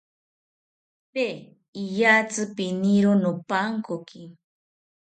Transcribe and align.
Tee 1.13 1.35
iyatzi 1.81 2.43
piniro 2.55 3.11
nopankoki 3.21 4.21